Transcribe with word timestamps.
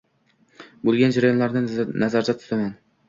bo‘lgan 0.87 1.13
jarayonlarni 1.17 1.63
nazarda 2.05 2.37
tutaman. 2.43 2.73